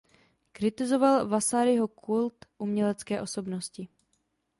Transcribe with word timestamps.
Kritizoval 0.51 1.27
Vasariho 1.27 1.87
„kult 1.87 2.45
umělecké 2.57 3.21
osobnosti“. 3.21 3.87